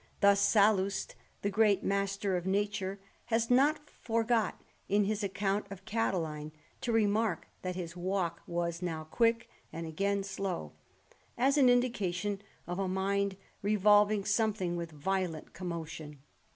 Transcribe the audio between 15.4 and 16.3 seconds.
commotion.